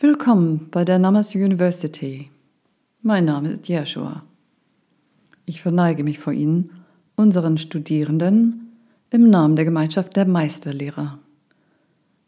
[0.00, 2.30] Willkommen bei der Namas University.
[3.02, 4.22] Mein Name ist Yeshua.
[5.44, 6.70] Ich verneige mich vor Ihnen,
[7.16, 8.76] unseren Studierenden,
[9.10, 11.18] im Namen der Gemeinschaft der Meisterlehrer.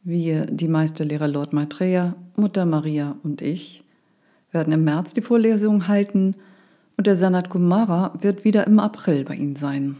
[0.02, 3.84] Wir, die Meisterlehrer Lord Maitreya, Mutter Maria und ich,
[4.50, 6.34] werden im März die Vorlesung halten
[6.96, 9.94] und der Sanat Kumara wird wieder im April bei Ihnen sein.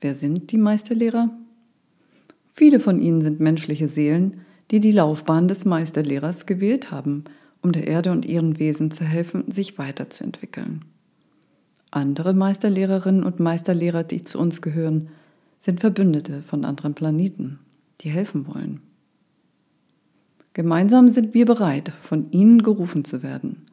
[0.00, 1.28] Wer sind die Meisterlehrer?
[2.54, 4.40] Viele von ihnen sind menschliche Seelen,
[4.70, 7.24] die die Laufbahn des Meisterlehrers gewählt haben,
[7.62, 10.84] um der Erde und ihren Wesen zu helfen, sich weiterzuentwickeln.
[11.90, 15.08] Andere Meisterlehrerinnen und Meisterlehrer, die zu uns gehören,
[15.60, 17.58] sind Verbündete von anderen Planeten,
[18.00, 18.80] die helfen wollen.
[20.54, 23.66] Gemeinsam sind wir bereit, von ihnen gerufen zu werden,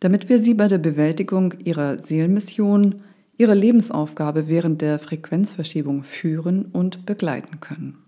[0.00, 2.96] damit wir sie bei der Bewältigung ihrer Seelenmission,
[3.38, 8.05] ihrer Lebensaufgabe während der Frequenzverschiebung führen und begleiten können.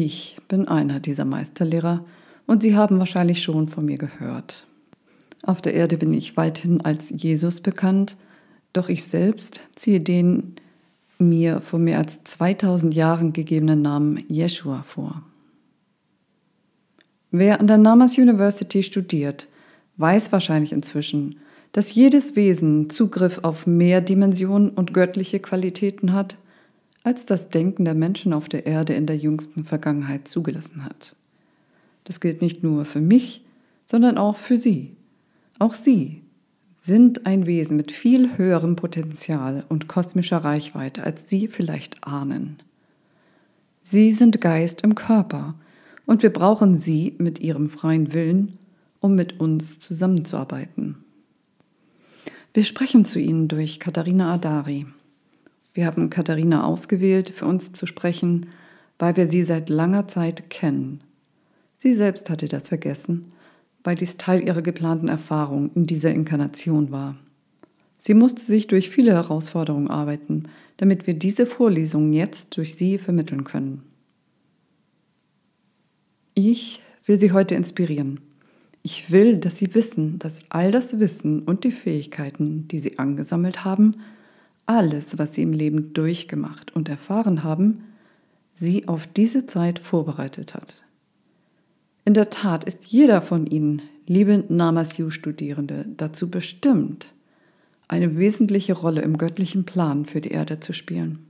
[0.00, 2.04] Ich bin einer dieser Meisterlehrer
[2.46, 4.64] und Sie haben wahrscheinlich schon von mir gehört.
[5.42, 8.16] Auf der Erde bin ich weithin als Jesus bekannt,
[8.72, 10.54] doch ich selbst ziehe den
[11.18, 15.22] mir vor mehr als 2000 Jahren gegebenen Namen Yeshua vor.
[17.32, 19.48] Wer an der Namas University studiert,
[19.96, 21.40] weiß wahrscheinlich inzwischen,
[21.72, 26.36] dass jedes Wesen Zugriff auf mehr Dimensionen und göttliche Qualitäten hat
[27.08, 31.16] als das Denken der Menschen auf der Erde in der jüngsten Vergangenheit zugelassen hat.
[32.04, 33.42] Das gilt nicht nur für mich,
[33.86, 34.94] sondern auch für Sie.
[35.58, 36.20] Auch Sie
[36.80, 42.58] sind ein Wesen mit viel höherem Potenzial und kosmischer Reichweite, als Sie vielleicht ahnen.
[43.80, 45.54] Sie sind Geist im Körper
[46.04, 48.58] und wir brauchen Sie mit Ihrem freien Willen,
[49.00, 50.96] um mit uns zusammenzuarbeiten.
[52.52, 54.84] Wir sprechen zu Ihnen durch Katharina Adari,
[55.78, 58.46] wir haben Katharina ausgewählt, für uns zu sprechen,
[58.98, 61.04] weil wir sie seit langer Zeit kennen.
[61.76, 63.30] Sie selbst hatte das vergessen,
[63.84, 67.14] weil dies Teil ihrer geplanten Erfahrung in dieser Inkarnation war.
[68.00, 70.48] Sie musste sich durch viele Herausforderungen arbeiten,
[70.78, 73.84] damit wir diese Vorlesungen jetzt durch sie vermitteln können.
[76.34, 78.18] Ich will Sie heute inspirieren.
[78.82, 83.64] Ich will, dass Sie wissen, dass all das Wissen und die Fähigkeiten, die Sie angesammelt
[83.64, 83.94] haben,
[84.68, 87.84] alles, was sie im Leben durchgemacht und erfahren haben,
[88.54, 90.84] sie auf diese Zeit vorbereitet hat.
[92.04, 97.14] In der Tat ist jeder von ihnen, liebe Namasyu-Studierende, dazu bestimmt,
[97.88, 101.26] eine wesentliche Rolle im göttlichen Plan für die Erde zu spielen.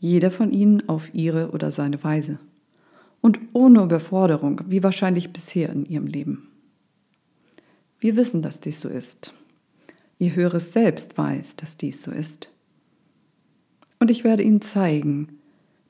[0.00, 2.38] Jeder von ihnen auf ihre oder seine Weise
[3.20, 6.48] und ohne Überforderung, wie wahrscheinlich bisher in ihrem Leben.
[8.00, 9.34] Wir wissen, dass dies so ist.
[10.20, 12.50] Ihr höheres Selbst weiß, dass dies so ist.
[13.98, 15.38] Und ich werde Ihnen zeigen,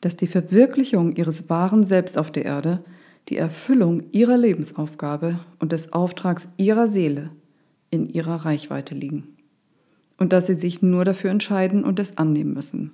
[0.01, 2.85] dass die Verwirklichung Ihres wahren Selbst auf der Erde
[3.29, 7.31] die Erfüllung Ihrer Lebensaufgabe und des Auftrags Ihrer Seele
[7.91, 9.37] in Ihrer Reichweite liegen.
[10.17, 12.93] Und dass Sie sich nur dafür entscheiden und es annehmen müssen.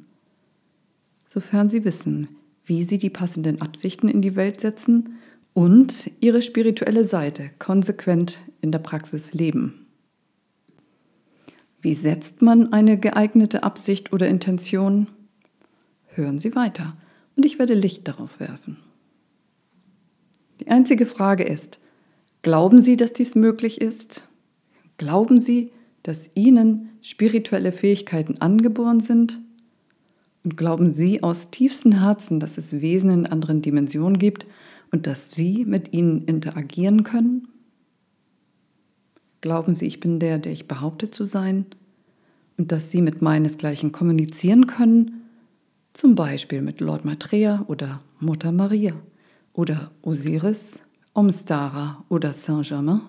[1.28, 2.28] Sofern Sie wissen,
[2.64, 5.18] wie Sie die passenden Absichten in die Welt setzen
[5.52, 9.85] und Ihre spirituelle Seite konsequent in der Praxis leben.
[11.86, 15.06] Wie setzt man eine geeignete Absicht oder Intention?
[16.06, 16.96] Hören Sie weiter
[17.36, 18.78] und ich werde Licht darauf werfen.
[20.58, 21.78] Die einzige Frage ist,
[22.42, 24.26] glauben Sie, dass dies möglich ist?
[24.98, 25.70] Glauben Sie,
[26.02, 29.40] dass Ihnen spirituelle Fähigkeiten angeboren sind?
[30.42, 34.44] Und glauben Sie aus tiefstem Herzen, dass es Wesen in anderen Dimensionen gibt
[34.90, 37.46] und dass Sie mit ihnen interagieren können?
[39.40, 41.66] Glauben Sie, ich bin der, der ich behaupte zu sein?
[42.56, 45.22] Und dass Sie mit meinesgleichen kommunizieren können?
[45.92, 48.94] Zum Beispiel mit Lord Maitreya oder Mutter Maria
[49.52, 50.80] oder Osiris,
[51.14, 53.00] Omstara oder Saint-Germain?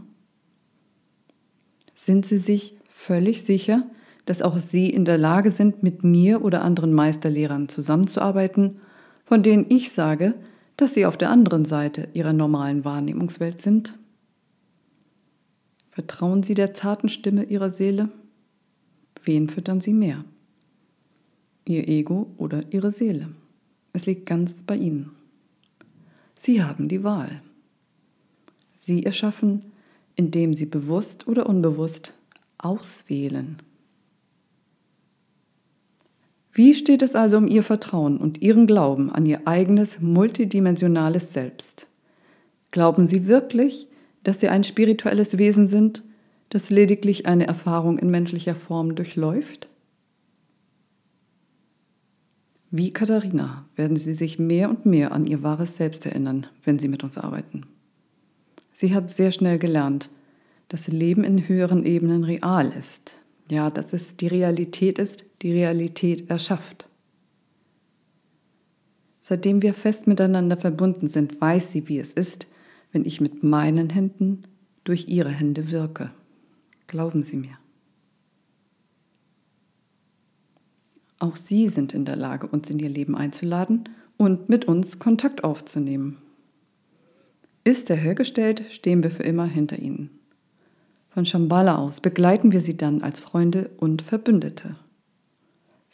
[1.96, 3.84] Sind Sie sich völlig sicher,
[4.26, 8.80] dass auch Sie in der Lage sind, mit mir oder anderen Meisterlehrern zusammenzuarbeiten,
[9.26, 10.36] von denen ich sage,
[10.78, 13.94] dass sie auf der anderen Seite ihrer normalen Wahrnehmungswelt sind?
[15.98, 18.10] Vertrauen Sie der zarten Stimme Ihrer Seele?
[19.24, 20.26] Wen füttern Sie mehr?
[21.66, 23.30] Ihr Ego oder Ihre Seele?
[23.94, 25.10] Es liegt ganz bei Ihnen.
[26.36, 27.42] Sie haben die Wahl.
[28.76, 29.72] Sie erschaffen,
[30.16, 32.14] indem Sie bewusst oder unbewusst
[32.60, 33.58] auswählen.
[36.54, 41.88] Wie steht es also um Ihr Vertrauen und Ihren Glauben an Ihr eigenes multidimensionales Selbst?
[42.70, 43.88] Glauben Sie wirklich,
[44.28, 46.04] dass sie ein spirituelles Wesen sind,
[46.50, 49.70] das lediglich eine Erfahrung in menschlicher Form durchläuft?
[52.70, 56.90] Wie Katharina werden Sie sich mehr und mehr an Ihr wahres Selbst erinnern, wenn Sie
[56.90, 57.68] mit uns arbeiten.
[58.74, 60.10] Sie hat sehr schnell gelernt,
[60.68, 63.22] dass Leben in höheren Ebenen real ist.
[63.50, 66.90] Ja, dass es die Realität ist, die Realität erschafft.
[69.22, 72.48] Seitdem wir fest miteinander verbunden sind, weiß sie, wie es ist,
[72.92, 74.44] wenn ich mit meinen Händen
[74.84, 76.12] durch ihre Hände wirke.
[76.88, 77.58] Glauben Sie mir.
[81.20, 85.44] Auch Sie sind in der Lage, uns in Ihr Leben einzuladen und mit uns Kontakt
[85.44, 86.18] aufzunehmen.
[87.64, 90.10] Ist er hergestellt, stehen wir für immer hinter Ihnen.
[91.10, 94.76] Von Shambhala aus begleiten wir Sie dann als Freunde und Verbündete.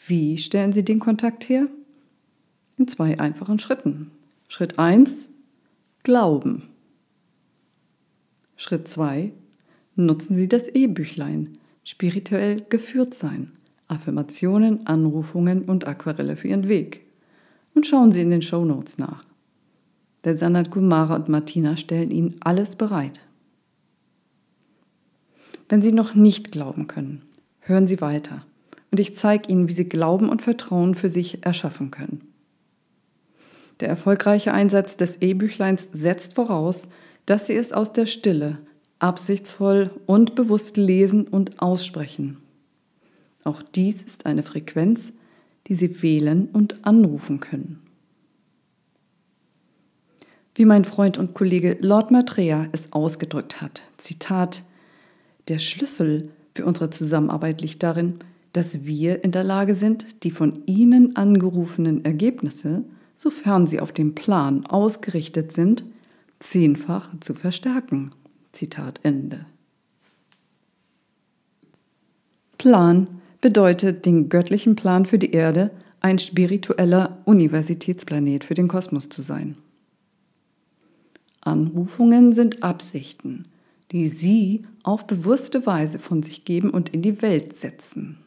[0.06, 1.68] Wie stellen Sie den Kontakt her?
[2.78, 4.12] In zwei einfachen Schritten.
[4.50, 5.30] Schritt 1.
[6.04, 6.73] Glauben.
[8.56, 9.32] Schritt 2.
[9.96, 11.58] Nutzen Sie das E-Büchlein.
[11.84, 13.52] Spirituell geführt sein.
[13.88, 17.02] Affirmationen, Anrufungen und Aquarelle für Ihren Weg.
[17.76, 19.26] Und schauen Sie in den Show Notes nach.
[20.24, 23.20] Der Sanat Kumara und Martina stellen Ihnen alles bereit.
[25.70, 27.24] Wenn Sie noch nicht glauben können,
[27.60, 28.46] hören Sie weiter
[28.94, 32.22] und ich zeige Ihnen, wie Sie Glauben und Vertrauen für sich erschaffen können.
[33.80, 36.88] Der erfolgreiche Einsatz des E-Büchleins setzt voraus,
[37.26, 38.58] dass Sie es aus der Stille,
[39.00, 42.38] absichtsvoll und bewusst lesen und aussprechen.
[43.44, 45.12] Auch dies ist eine Frequenz,
[45.68, 47.80] die Sie wählen und anrufen können.
[50.56, 54.64] Wie mein Freund und Kollege Lord Maitreya es ausgedrückt hat, Zitat,
[55.48, 58.20] der Schlüssel für unsere Zusammenarbeit liegt darin,
[58.54, 62.84] dass wir in der Lage sind, die von Ihnen angerufenen Ergebnisse,
[63.16, 65.84] sofern sie auf den Plan ausgerichtet sind,
[66.44, 68.12] zehnfach zu verstärken.
[68.52, 69.46] Zitat Ende.
[72.58, 73.08] Plan
[73.42, 79.58] bedeutet den göttlichen Plan für die Erde, ein spiritueller Universitätsplanet für den Kosmos zu sein.
[81.42, 83.44] Anrufungen sind Absichten,
[83.92, 88.18] die Sie auf bewusste Weise von sich geben und in die Welt setzen.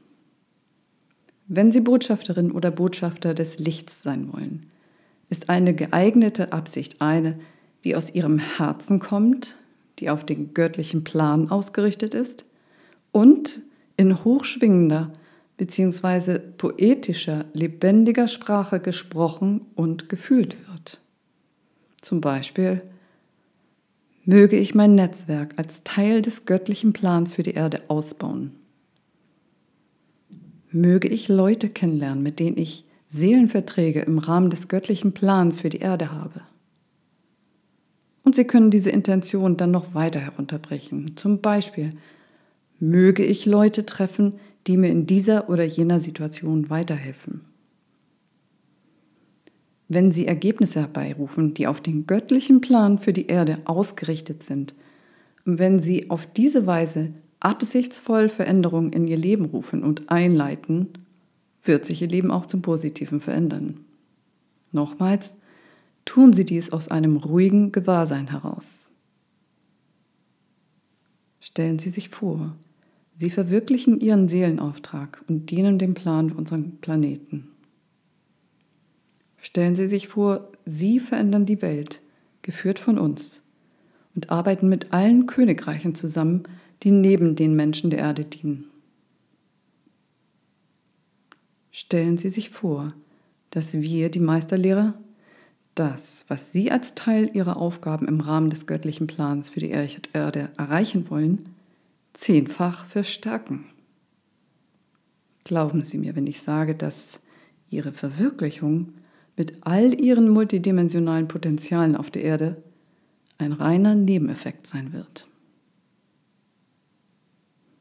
[1.49, 4.67] Wenn Sie Botschafterin oder Botschafter des Lichts sein wollen,
[5.31, 7.39] ist eine geeignete Absicht eine,
[7.87, 9.55] die aus Ihrem Herzen kommt,
[10.00, 12.43] die auf den göttlichen Plan ausgerichtet ist
[13.12, 13.61] und
[13.97, 15.12] in hochschwingender
[15.56, 16.41] bzw.
[16.41, 21.00] poetischer, lebendiger Sprache gesprochen und gefühlt wird.
[22.03, 22.83] Zum Beispiel
[24.25, 28.50] möge ich mein Netzwerk als Teil des göttlichen Plans für die Erde ausbauen.
[30.73, 35.79] Möge ich Leute kennenlernen, mit denen ich Seelenverträge im Rahmen des göttlichen Plans für die
[35.79, 36.41] Erde habe.
[38.26, 41.17] Und Sie können diese Intention dann noch weiter herunterbrechen.
[41.17, 41.93] Zum Beispiel,
[42.81, 47.43] möge ich Leute treffen, die mir in dieser oder jener Situation weiterhelfen.
[49.87, 54.75] Wenn Sie Ergebnisse herbeirufen, die auf den göttlichen Plan für die Erde ausgerichtet sind,
[55.44, 60.88] und wenn Sie auf diese Weise absichtsvoll Veränderungen in Ihr Leben rufen und einleiten,
[61.62, 63.84] wird sich Ihr Leben auch zum Positiven verändern.
[64.73, 65.32] Nochmals,
[66.06, 68.91] tun Sie dies aus einem ruhigen Gewahrsein heraus.
[71.41, 72.56] Stellen Sie sich vor,
[73.19, 77.49] Sie verwirklichen Ihren Seelenauftrag und dienen dem Plan für unseren Planeten.
[79.38, 82.00] Stellen Sie sich vor, Sie verändern die Welt,
[82.43, 83.43] geführt von uns,
[84.14, 86.45] und arbeiten mit allen Königreichen zusammen,
[86.83, 88.71] die neben den Menschen der Erde dienen.
[91.71, 92.92] Stellen Sie sich vor,
[93.50, 94.95] dass wir, die Meisterlehrer,
[95.76, 100.50] das, was Sie als Teil Ihrer Aufgaben im Rahmen des göttlichen Plans für die Erde
[100.56, 101.54] erreichen wollen,
[102.14, 103.66] zehnfach verstärken.
[105.45, 107.21] Glauben Sie mir, wenn ich sage, dass
[107.71, 108.95] Ihre Verwirklichung
[109.37, 112.62] mit all ihren multidimensionalen Potenzialen auf der Erde
[113.38, 115.26] ein reiner Nebeneffekt sein wird.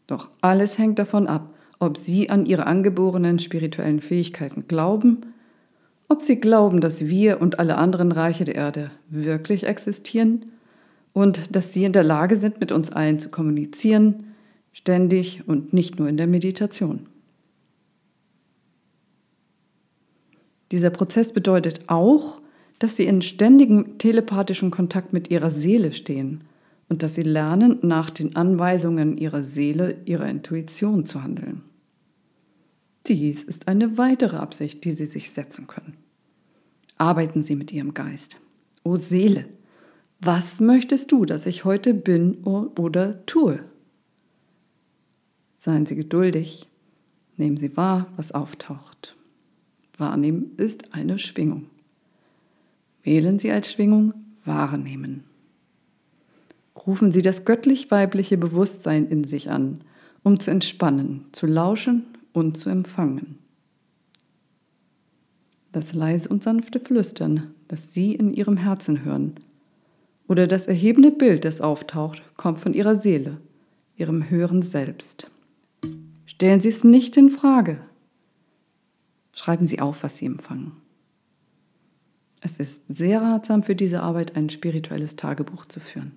[0.08, 5.34] Doch alles hängt davon ab, ob Sie an Ihre angeborenen spirituellen Fähigkeiten glauben,
[6.08, 10.46] ob Sie glauben, dass wir und alle anderen Reiche der Erde wirklich existieren
[11.14, 14.36] und dass Sie in der Lage sind, mit uns allen zu kommunizieren,
[14.74, 17.08] ständig und nicht nur in der Meditation.
[20.72, 22.42] Dieser Prozess bedeutet auch,
[22.80, 26.42] dass sie in ständigem telepathischen Kontakt mit ihrer Seele stehen
[26.90, 31.62] und dass sie lernen, nach den Anweisungen ihrer Seele, ihrer Intuition zu handeln.
[33.08, 35.96] Dies ist eine weitere Absicht, die Sie sich setzen können.
[36.98, 38.38] Arbeiten Sie mit Ihrem Geist.
[38.84, 39.46] O Seele,
[40.20, 43.60] was möchtest du, dass ich heute bin oder tue?
[45.58, 46.68] Seien Sie geduldig,
[47.38, 49.16] nehmen Sie wahr, was auftaucht.
[49.98, 51.68] Wahrnehmen ist eine Schwingung.
[53.04, 54.14] Wählen Sie als Schwingung
[54.46, 55.26] Wahrnehmen.
[56.88, 59.82] Rufen Sie das göttlich-weibliche Bewusstsein in sich an,
[60.24, 63.38] um zu entspannen, zu lauschen und zu empfangen.
[65.72, 69.36] Das leise und sanfte Flüstern, das Sie in Ihrem Herzen hören,
[70.28, 73.38] oder das erhebende Bild, das auftaucht, kommt von Ihrer Seele,
[73.96, 75.30] Ihrem höheren Selbst.
[76.26, 77.80] Stellen Sie es nicht in Frage.
[79.34, 80.74] Schreiben Sie auf, was Sie empfangen.
[82.42, 86.14] Es ist sehr ratsam für diese Arbeit, ein spirituelles Tagebuch zu führen.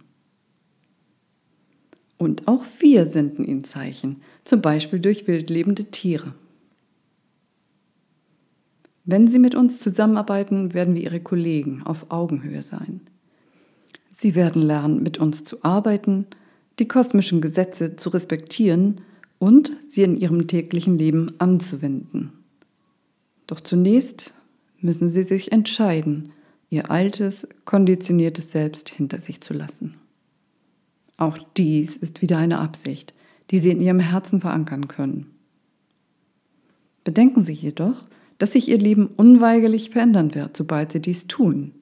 [2.19, 6.35] Und auch wir senden Ihnen Zeichen, zum Beispiel durch wildlebende Tiere.
[9.05, 13.01] Wenn Sie mit uns zusammenarbeiten, werden wir Ihre Kollegen auf Augenhöhe sein.
[14.11, 16.27] Sie werden lernen, mit uns zu arbeiten,
[16.79, 19.01] die kosmischen Gesetze zu respektieren
[19.39, 22.33] und sie in ihrem täglichen Leben anzuwenden.
[23.47, 24.35] Doch zunächst
[24.81, 26.33] müssen sie sich entscheiden,
[26.71, 29.95] ihr altes, konditioniertes Selbst hinter sich zu lassen.
[31.19, 33.13] Auch dies ist wieder eine Absicht,
[33.51, 35.27] die Sie in Ihrem Herzen verankern können.
[37.05, 38.07] Bedenken Sie jedoch,
[38.39, 41.73] dass sich Ihr Leben unweigerlich verändern wird, sobald Sie dies tun.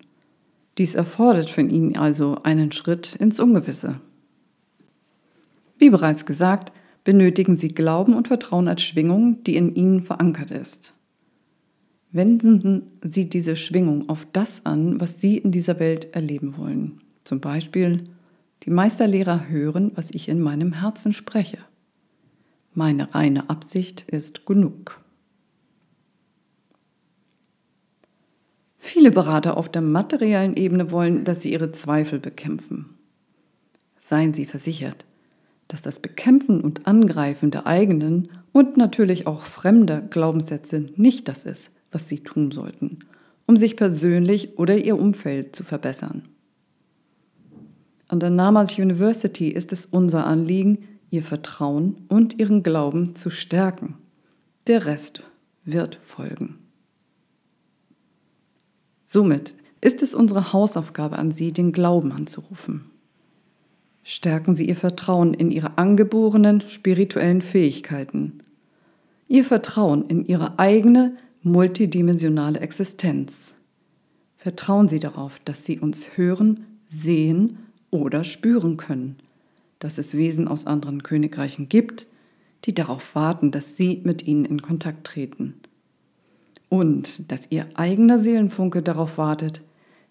[0.78, 4.00] Dies erfordert von Ihnen also einen Schritt ins Ungewisse.
[5.78, 6.72] Wie bereits gesagt,
[7.04, 10.94] benötigen Sie Glauben und Vertrauen als Schwingung, die in Ihnen verankert ist.
[12.10, 17.00] Wenden Sie diese Schwingung auf das an, was Sie in dieser Welt erleben wollen.
[17.24, 18.04] Zum Beispiel,
[18.62, 21.58] die Meisterlehrer hören, was ich in meinem Herzen spreche.
[22.74, 25.00] Meine reine Absicht ist genug.
[28.78, 32.90] Viele Berater auf der materiellen Ebene wollen, dass sie ihre Zweifel bekämpfen.
[33.98, 35.04] Seien Sie versichert,
[35.66, 41.72] dass das Bekämpfen und Angreifen der eigenen und natürlich auch fremder Glaubenssätze nicht das ist,
[41.90, 43.00] was Sie tun sollten,
[43.46, 46.28] um sich persönlich oder Ihr Umfeld zu verbessern.
[48.08, 53.94] An der Namas University ist es unser Anliegen, Ihr Vertrauen und Ihren Glauben zu stärken.
[54.66, 55.22] Der Rest
[55.64, 56.58] wird folgen.
[59.04, 62.90] Somit ist es unsere Hausaufgabe an Sie, den Glauben anzurufen.
[64.02, 68.42] Stärken Sie Ihr Vertrauen in Ihre angeborenen spirituellen Fähigkeiten,
[69.28, 73.54] Ihr Vertrauen in Ihre eigene multidimensionale Existenz.
[74.36, 77.58] Vertrauen Sie darauf, dass Sie uns hören, sehen
[77.90, 79.16] oder spüren können,
[79.78, 82.06] dass es Wesen aus anderen Königreichen gibt,
[82.64, 85.54] die darauf warten, dass Sie mit ihnen in Kontakt treten.
[86.68, 89.62] Und dass Ihr eigener Seelenfunke darauf wartet,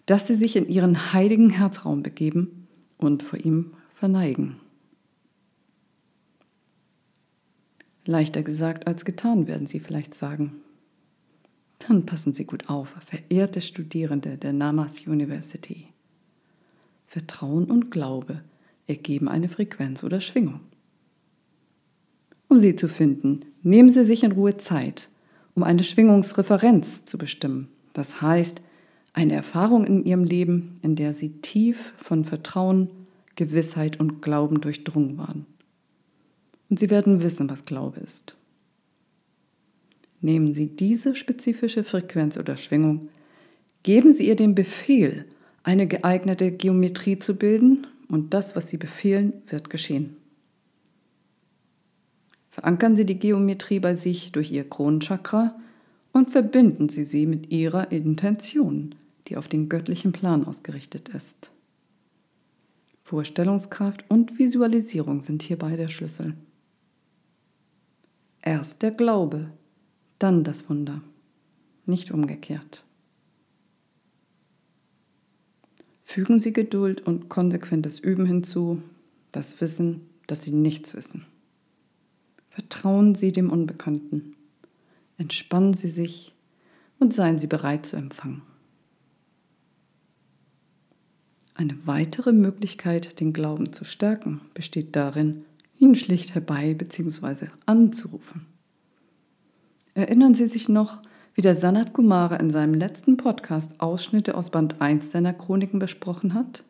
[0.06, 2.66] dass Sie sich in Ihren heiligen Herzraum begeben
[2.96, 4.56] und vor ihm verneigen.
[8.06, 10.62] Leichter gesagt als getan, werden Sie vielleicht sagen.
[11.80, 15.88] Dann passen Sie gut auf, verehrte Studierende der Namas University.
[17.16, 18.42] Vertrauen und Glaube
[18.86, 20.60] ergeben eine Frequenz oder Schwingung.
[22.46, 25.08] Um sie zu finden, nehmen Sie sich in Ruhe Zeit,
[25.54, 27.68] um eine Schwingungsreferenz zu bestimmen.
[27.94, 28.60] Das heißt,
[29.14, 32.90] eine Erfahrung in Ihrem Leben, in der Sie tief von Vertrauen,
[33.34, 35.46] Gewissheit und Glauben durchdrungen waren.
[36.68, 38.36] Und Sie werden wissen, was Glaube ist.
[40.20, 43.08] Nehmen Sie diese spezifische Frequenz oder Schwingung,
[43.84, 45.24] geben Sie ihr den Befehl,
[45.66, 50.16] eine geeignete Geometrie zu bilden und das, was Sie befehlen, wird geschehen.
[52.50, 55.56] Verankern Sie die Geometrie bei sich durch Ihr Kronenchakra
[56.12, 58.94] und verbinden Sie sie mit Ihrer Intention,
[59.26, 61.50] die auf den göttlichen Plan ausgerichtet ist.
[63.02, 66.34] Vorstellungskraft und Visualisierung sind hierbei der Schlüssel.
[68.40, 69.50] Erst der Glaube,
[70.20, 71.02] dann das Wunder,
[71.86, 72.85] nicht umgekehrt.
[76.08, 78.80] Fügen Sie Geduld und konsequentes Üben hinzu,
[79.32, 81.26] das Wissen, dass Sie nichts wissen.
[82.48, 84.36] Vertrauen Sie dem Unbekannten.
[85.18, 86.32] Entspannen Sie sich
[87.00, 88.42] und seien Sie bereit zu empfangen.
[91.54, 95.44] Eine weitere Möglichkeit, den Glauben zu stärken, besteht darin,
[95.76, 97.48] ihn schlicht herbei bzw.
[97.66, 98.46] anzurufen.
[99.94, 101.02] Erinnern Sie sich noch,
[101.36, 106.32] wie der Sanat Kumara in seinem letzten Podcast Ausschnitte aus Band 1 seiner Chroniken besprochen
[106.32, 106.64] hat?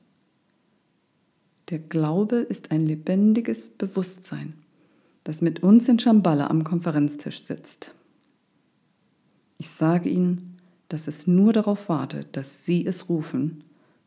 [1.70, 4.54] Der Glaube ist ein lebendiges Bewusstsein,
[5.23, 7.94] das mit uns in Shambhala am Konferenztisch sitzt.
[9.56, 10.56] Ich sage Ihnen,
[10.88, 13.62] dass es nur darauf wartet, dass Sie es rufen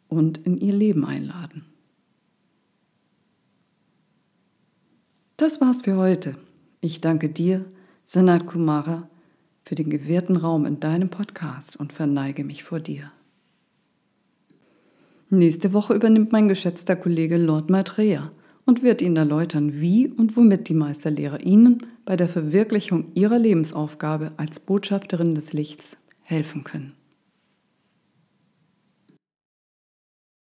[0.10, 1.64] und in Ihr Leben einladen.
[5.38, 6.36] Das war's für heute.
[6.82, 7.64] Ich danke dir,
[8.04, 9.08] Sanat Kumara,
[9.70, 13.12] für den gewährten Raum in deinem Podcast und verneige mich vor dir.
[15.30, 18.32] Nächste Woche übernimmt mein geschätzter Kollege Lord Maitreya
[18.66, 24.32] und wird Ihnen erläutern, wie und womit die Meisterlehrer Ihnen bei der Verwirklichung Ihrer Lebensaufgabe
[24.38, 26.94] als Botschafterin des Lichts helfen können.